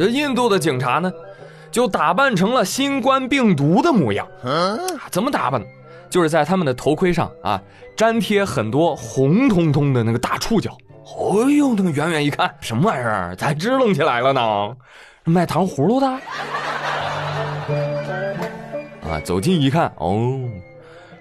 [0.00, 1.12] 这印度的警察呢，
[1.70, 4.26] 就打扮成了新冠病毒的模样。
[4.42, 4.80] 嗯
[5.10, 5.66] 怎么打扮呢？
[6.08, 7.60] 就是在他们的头盔上啊，
[7.98, 10.74] 粘贴很多红彤彤的那个大触角。
[11.04, 13.36] 哎呦，那个远远一看，什么玩意儿？
[13.36, 14.74] 咋支棱起来了呢？
[15.24, 16.06] 卖糖葫芦的？
[19.06, 20.40] 啊，走近一看，哦，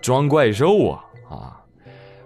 [0.00, 1.02] 装怪兽啊！
[1.28, 1.58] 啊，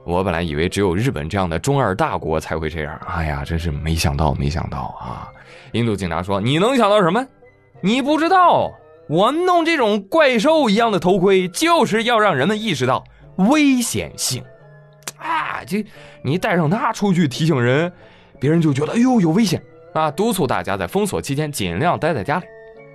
[0.04, 5.32] 我本来以为只有日本这样的中二大国才会这样，哎呀，真是没想到，没想到啊！
[5.72, 7.26] 印度警察说：“你能想到什么？
[7.80, 8.72] 你不知道。”
[9.07, 13.04] 我弄这种怪兽一样的头盔，就是要让人们意识到
[13.36, 14.43] 危险性，
[15.18, 15.84] 啊，这
[16.22, 17.93] 你戴上它出去提醒人，
[18.40, 19.62] 别人就觉得哎呦有危险
[19.93, 20.11] 啊！
[20.11, 22.46] 督促大家在封锁期间尽量待在家里。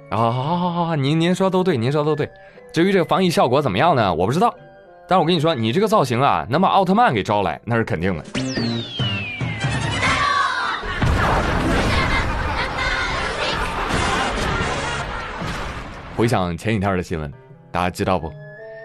[0.09, 2.27] 啊，好好好好，您您说都对，您说都对。
[2.73, 4.11] 至于这个防疫效果怎么样呢？
[4.11, 4.51] 我不知道，
[5.07, 8.23] 但是我跟你说，你这个造型啊，能把奥特曼给招来，那是肯定的。
[16.19, 17.33] 回想前几天的新闻，
[17.71, 18.29] 大家知道不？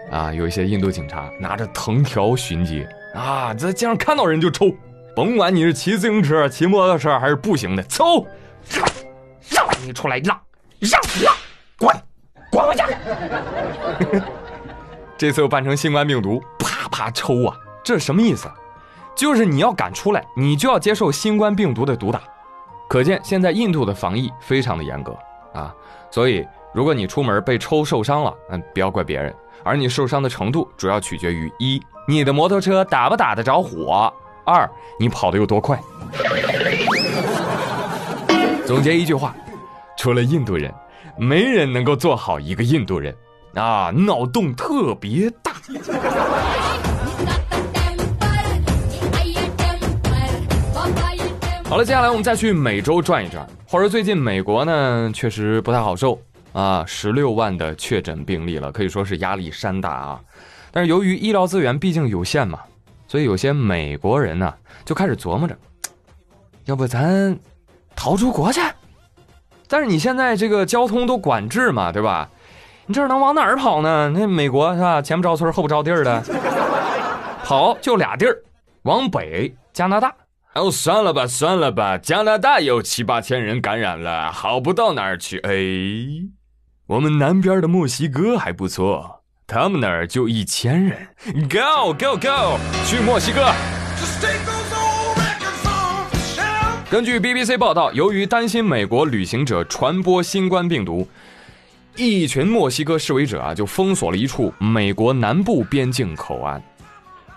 [0.09, 4.73] 啊，有一些印度警察拿着藤条巡街啊，在街上看到人就抽，
[5.13, 8.25] 甭管你是骑自行车、骑摩托车还是步行的，抽，
[9.49, 10.39] 让你出来让
[10.79, 11.35] 让让，
[11.77, 11.93] 滚
[12.49, 12.87] 滚回家。
[15.19, 17.57] 这次又扮成新冠病毒，啪啪抽啊！
[17.83, 18.49] 这是什么意思？
[19.13, 22.21] 就是你要敢出来，你就要接受新冠病毒的毒打。
[22.87, 25.13] 可见现在印度的防疫非常的严格
[25.53, 25.75] 啊，
[26.09, 26.47] 所以。
[26.75, 35.79] 如果你出门被抽受伤了，嗯，不要怪别人，而你受伤的程度主要取决于一，你的摩托车打不打得着火；二，你跑得有多快。
[38.65, 39.33] 总结一句话，
[39.97, 40.69] 除了印度人，
[41.17, 43.15] 没人能够做好一个印度人
[43.53, 45.53] 啊，脑洞特别大。
[51.69, 53.47] 好了，接下来我们再去美洲转一转。
[53.65, 56.19] 话说最近美国呢，确实不太好受。
[56.55, 60.21] 啊，十六万的确诊病例了，可以说是压力山大啊。
[60.71, 62.61] 但是由于医疗资源毕竟有限嘛，
[63.09, 64.53] 所以有些美国人呢
[64.85, 65.57] 就开始琢磨着，
[66.63, 67.37] 要不咱
[67.93, 68.61] 逃出国去？
[69.67, 72.29] 但是你现在这个交通都管制嘛，对吧？
[72.85, 74.09] 你这能往哪儿跑呢？
[74.15, 75.01] 那美国是吧？
[75.01, 76.23] 前不着村后不着地儿的，
[77.43, 78.37] 跑就俩地儿，
[78.83, 80.15] 往北加拿大。
[80.53, 85.37] 哦，算了吧，算了吧，加拿大有七八千人感染了，好不到哪儿去。
[85.39, 85.51] 哎。
[86.87, 91.07] 我们南边的墨西哥还不错，他们那儿就一千人。
[91.49, 93.51] Go go go，去墨西哥。
[96.87, 101.07] 根据 BBC 报道，由于担心美国旅行者传播新冠病毒，
[101.95, 106.61] 一群墨西哥示威者啊就封锁了一处美国南部边境口岸。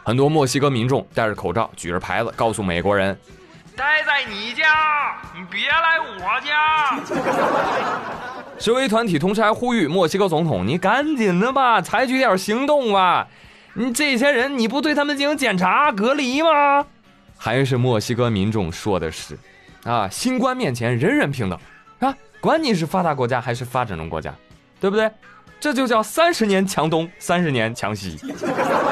[0.04, 3.19] 很多墨西哥民众戴着口罩，举着牌子，告诉美国人
[3.78, 4.65] ：“待在你家，
[5.33, 6.99] 你别来我家。”
[8.59, 13.28] 示威团体同时还呼吁墨西哥总统：“你赶紧的吧，采取点行动吧！
[13.75, 16.84] 你这些人，你不对他们进行检查隔离吗？”
[17.39, 19.39] 还是墨西哥民众说的是
[19.87, 21.56] ：“啊，新冠面前人人平等
[22.00, 24.34] 啊，管你是发达国家还是发展中国家，
[24.81, 25.09] 对不对？
[25.60, 28.19] 这就叫三十年强东，三十年强西。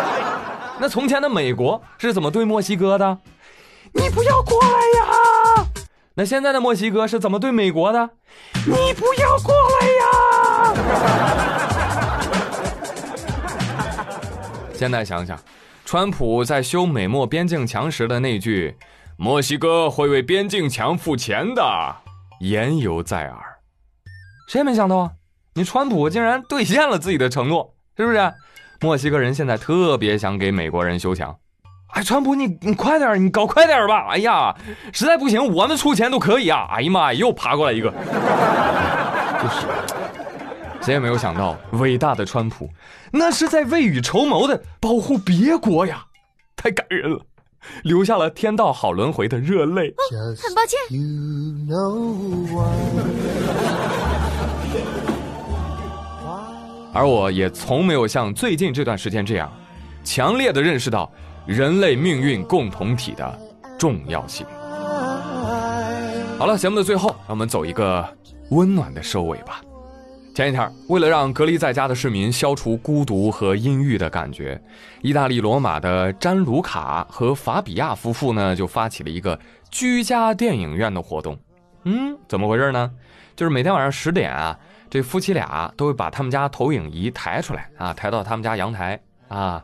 [0.79, 3.19] 那从前的美国是怎么对墨西哥的？
[3.97, 5.67] 你不要过来呀！
[6.15, 8.11] 那现在的墨西哥是怎么对美国的？
[8.67, 10.05] 你不要过来呀！
[14.75, 15.39] 现在想想，
[15.85, 18.77] 川普在修美墨边境墙时的那句
[19.17, 21.97] “墨西哥会为边境墙付钱的”，
[22.41, 23.39] 言犹在耳。
[24.49, 25.13] 谁也没想到啊，
[25.55, 28.35] 你川普竟然兑现了自己的承诺，是不是？
[28.81, 31.35] 墨西哥人现在特别想给美国人修墙。
[31.97, 34.09] 哎，川普，你你快点你搞快点吧！
[34.11, 34.55] 哎呀，
[34.93, 36.69] 实在不行，我们出钱都可以啊！
[36.71, 39.67] 哎呀妈呀，又爬过来一个，就是，
[40.83, 42.69] 谁也没有想到，伟大的川普，
[43.11, 46.05] 那是在未雨绸缪的保护别国呀，
[46.55, 47.19] 太感人了，
[47.85, 49.95] 留下了天道好轮回的热泪。
[50.37, 50.79] 很抱歉。
[56.93, 59.51] 而我也从没有像最近这段时间这样，
[60.05, 61.11] 强烈的认识到。
[61.47, 63.39] 人类命运共同体的
[63.79, 64.45] 重要性。
[66.39, 68.07] 好了，节目的最后，让我们走一个
[68.51, 69.61] 温暖的收尾吧。
[70.35, 74.61] 前一天，为了让隔离在家的市民消除孤独和阴郁的感觉，
[75.01, 79.39] 意大利罗马的詹卢卡和法比亚夫妇呢就发起了一个
[79.71, 81.39] 居家电影院的活动。
[81.85, 82.91] 嗯，怎么回事呢？
[83.35, 84.59] 就是每天晚上十点啊，
[84.91, 89.63] 这夫妻俩都会把他们家投影仪抬出来啊，抬到他们家阳台啊。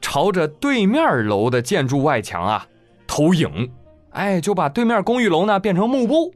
[0.00, 2.66] 朝着对面楼的建筑外墙啊
[3.06, 3.70] 投影，
[4.10, 6.34] 哎，就把对面公寓楼呢变成幕布，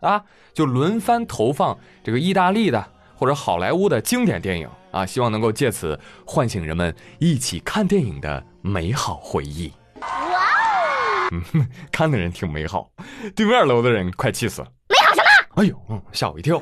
[0.00, 2.84] 啊，就轮番投放这个意大利的
[3.14, 9.72] 或者好莱坞的经典电影啊，希望能够借此唤醒人们一起看电影的美好回忆。
[10.00, 12.90] 哇哦，嗯， 看的人挺美好，
[13.34, 14.68] 对面楼的人快气死了。
[14.88, 15.62] 美好什么？
[15.62, 16.58] 哎呦，嗯，吓我一跳。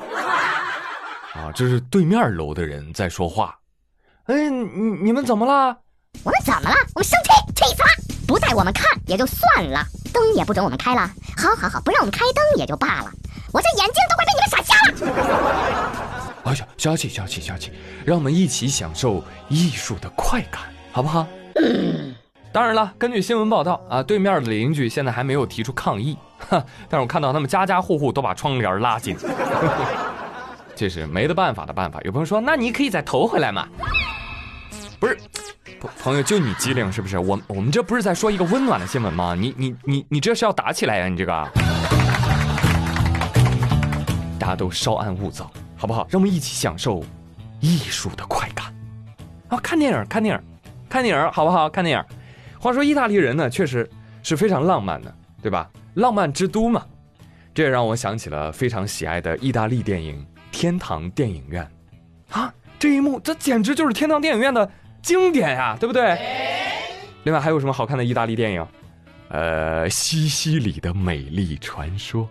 [1.33, 3.57] 啊，这是对面楼的人在说话。
[4.25, 5.77] 哎，你你们怎么了？
[6.23, 6.75] 我们怎么了？
[6.95, 7.89] 我们生气，气死了！
[8.27, 11.09] 不带我们看也就算了，灯也不准我们开了。
[11.37, 13.11] 好好好，不让我们开灯也就罢了，
[13.53, 14.91] 我这眼睛都快被你们闪瞎了。
[16.43, 17.71] 哎呀，消气消气消气，
[18.05, 20.61] 让我们一起享受艺术的快感，
[20.91, 21.25] 好不好？
[21.55, 22.13] 嗯。
[22.51, 26.17] 当然了，根据新闻报道啊，对面的邻居现在还没有提出抗议，
[26.49, 29.15] 哈，但是我看到他们家家户户都把窗帘拉紧，
[30.75, 31.99] 这是没得办法的办法。
[32.03, 33.67] 有朋友说，那你可以再投回来嘛？
[34.99, 35.17] 不是。
[35.79, 37.17] 朋友，就你机灵是不是？
[37.17, 39.35] 我我们这不是在说一个温暖的新闻吗？
[39.35, 41.07] 你你你你这是要打起来呀？
[41.07, 41.31] 你这个，
[44.39, 46.07] 大家都稍安勿躁，好不好？
[46.09, 47.03] 让我们一起享受
[47.59, 48.73] 艺术的快感。
[49.49, 50.43] 啊，看电影，看电影，
[50.89, 51.69] 看电影，好不好？
[51.69, 52.05] 看电影。
[52.59, 53.87] 话说意大利人呢，确实
[54.23, 55.69] 是非常浪漫的，对吧？
[55.95, 56.83] 浪漫之都嘛。
[57.53, 60.19] 这也让我想起了非常喜爱的意大利电影
[60.51, 61.67] 《天堂电影院》
[62.39, 64.69] 啊，这一幕，这简直就是天堂电影院的。
[65.07, 66.19] 经典呀，对不对？
[67.23, 68.67] 另外还有什么好看的意大利电影？
[69.29, 72.27] 呃，西西里的美丽传说，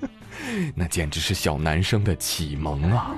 [0.74, 3.14] 那简直是小男生的启蒙啊！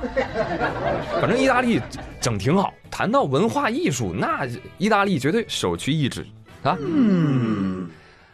[1.23, 1.81] 反正意大利
[2.21, 2.75] 整挺好。
[2.91, 4.45] 谈到文化艺术，那
[4.77, 6.27] 意大利绝对首屈一指
[6.65, 6.77] 啊。
[6.81, 7.89] 嗯。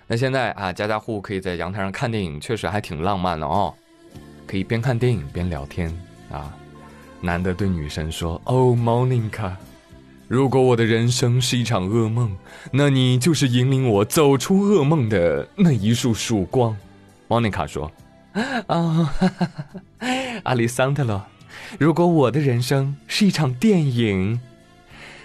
[0.07, 3.75] 那现在啊，家家户户可以在阳台上看电影，确实还挺浪漫的哦。
[4.47, 5.93] 可以边看电影边聊天
[6.33, 6.51] 啊。
[7.21, 9.53] 男的对女神说：“Oh, Monica。”
[10.29, 12.37] 如果我的人生是一场噩梦，
[12.73, 16.77] 那你就是引领我走出噩梦的那一束曙光。
[17.29, 17.91] 莫妮卡说
[18.67, 19.15] ：“啊，
[20.43, 21.25] 阿里桑特罗，
[21.79, 24.41] 如果我的人生是一场电影，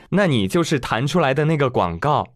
[0.10, 2.28] 那你就是弹出来的那个广告。”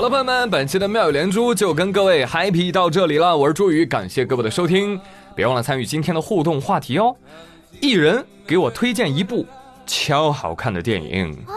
[0.00, 3.36] 好了，朋友们，本期的妙语连珠就跟各位 happy 到这里了。
[3.36, 4.98] 我是朱宇，感谢各位的收听，
[5.36, 7.14] 别忘了参与今天的互动话题哦。
[7.82, 9.44] 一人给我推荐一部
[9.86, 11.52] 超好看的电影哦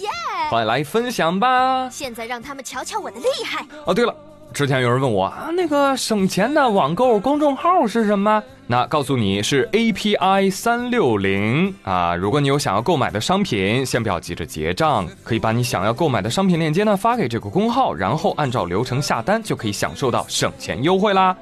[0.00, 0.08] 耶！
[0.50, 1.88] 快来分享吧！
[1.88, 3.94] 现在让他们瞧瞧我的厉害哦。
[3.94, 4.12] 对了。
[4.52, 8.42] 之前有人问我啊，那个省钱的网购公众号是什么？
[8.66, 12.16] 那告诉你是 API 三六零啊。
[12.16, 21.36] 如果你有想要购买的商品，先不要急着结账，可以把你想要购买的商品链接呢发给这个公号，然后按照流程下单，就可以享受到省钱优惠啦。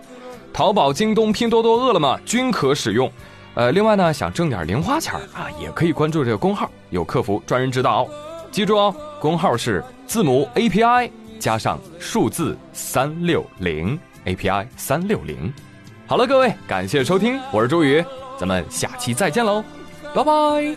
[0.52, 3.10] 淘宝、京东、拼多多、饿了么均可使用。
[3.54, 8.06] 呃，另外呢，想挣点零花钱啊，也可以关注这个公号，有客服专人指导。
[8.50, 11.10] 记住哦，公号是字母 API。
[11.38, 15.52] 加上数字三六零 API 三六零，
[16.06, 18.04] 好了，各位，感谢收听，我是周宇，
[18.38, 19.62] 咱们下期再见喽，
[20.14, 20.76] 拜拜。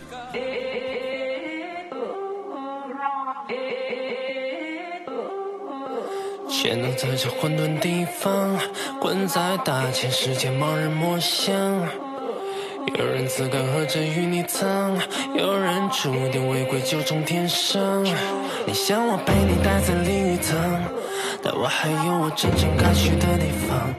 [6.48, 8.58] 钱都在这混沌地方，
[9.00, 11.56] 滚在大千世界，盲人摸象。
[12.98, 14.96] 有人自甘喝着与你藏，
[15.34, 18.04] 有人注定违规就从天上。
[18.66, 20.58] 你想我被你带在淋浴层，
[21.42, 23.94] 但我还有我真正该去的地方。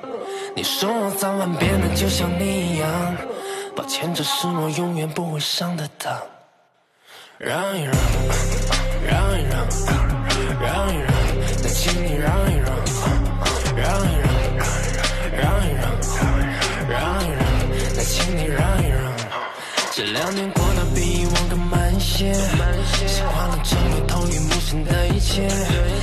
[0.55, 2.89] 你说我早晚变得就像你一样，
[3.75, 6.13] 抱歉，这是我永远不会上的当。
[7.38, 7.93] 让一让，
[9.07, 9.65] 让一让，
[10.61, 11.07] 让一让，
[11.63, 12.50] 再请你让一让，让
[20.31, 25.45] 这两年过得比以往更慢一些，习惯了成为头晕目眩的一切，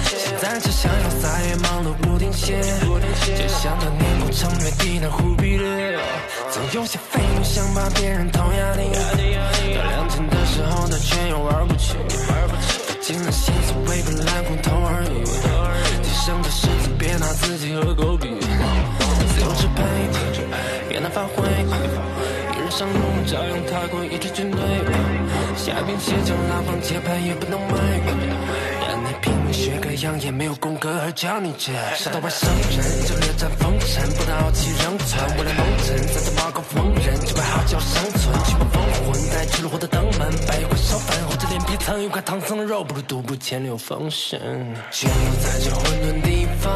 [0.05, 5.99] 现在只想要再也忙碌不停歇，就像当年孤城月底那忽必烈，
[6.53, 8.91] 总有些废物想把别人投压力，
[9.75, 15.25] 到两千的时候他却又玩不起，费尽了心思为本来空头而已，
[16.03, 19.83] 提升的狮子别拿自己和狗比，自由支配。
[20.89, 21.45] 别难发挥，
[22.79, 24.61] 上路照样踏过一支军队，
[25.57, 27.75] 下兵卸将拉帮结派也不能卖，
[28.87, 44.39] 让你拼命学个样也没有功格而教你这，杀到外省人就略占风尘，不得傲气仍存，为了蒙尘在这马高逢人，只为好叫生存，去把风魂带去了我的登门，摆一块烧饭厚着脸皮蹭一块唐僧肉，不如独步千流风声，
[44.93, 46.73] 全都在这混沌地方，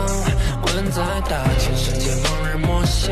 [0.62, 3.11] 滚在大千世界，盲人摸象。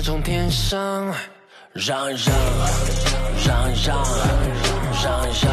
[0.00, 1.14] 定违规就从天上。
[1.72, 2.34] 让一让，
[3.46, 4.02] 让一让，
[5.02, 5.46] 让一让，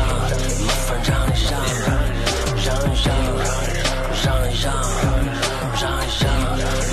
[0.65, 1.51] 麻烦让一让，
[2.63, 3.07] 让一让，
[4.23, 4.73] 让一让，
[5.81, 6.27] 让一让，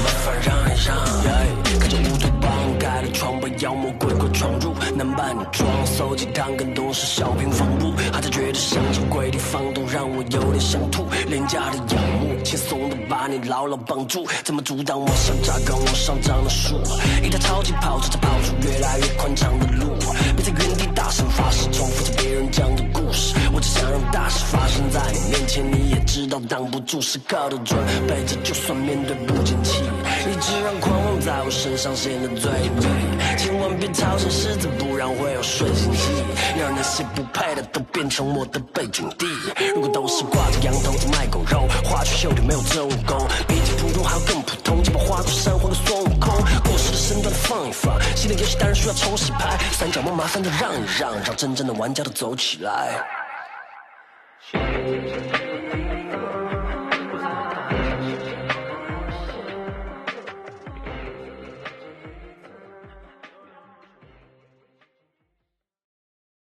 [0.02, 1.69] 麻烦让一让。
[3.20, 11.04] 床被妖魔鬼怪闯入，男扮女装搜集汤跟都是小平房屋，还在觉得想起鬼地方都让我有点想吐。
[11.28, 16.76] 廉价的仰慕，轻松的把你牢牢绑住，怎么阻挡我想扎根往上长的树？
[17.22, 19.98] 一台超级跑车在跑出越来越宽敞的路，
[20.34, 23.34] 别在原地大声发誓，重复着别人讲的故事。
[23.52, 29.82] 我只想让大事发生在你面前，你也知道挡不住，时刻都准备着，就算面对不景气，
[30.40, 33.36] 直让狂妄在我身上显得最美。
[33.36, 36.24] 千万别超前狮子，不然会有顺心期，
[36.58, 39.26] 让那些不配的都变成我的背景地。
[39.74, 53.04] 如果都是挂着羊头在卖狗肉，花拳绣腿没有真武功，比起普通还要更普通，就把花果山换个孙悟空，过时的身段放一放，新的游戏当然需要重洗牌，三角梦麻烦的让一让，让真正的玩家都走起来。